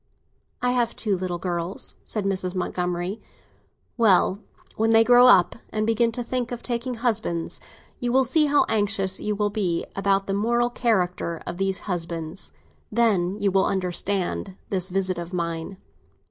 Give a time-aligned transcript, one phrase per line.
[0.63, 2.55] "I have two little girls," said Mrs.
[2.55, 3.21] Montgomery.
[3.97, 4.39] "Well,
[4.75, 7.61] when they grow up, and begin to think of taking husbands,
[7.99, 12.35] you will see how anxious you will be about the moral character of these gentlemen.
[12.91, 15.77] Then you will understand this visit of mine!"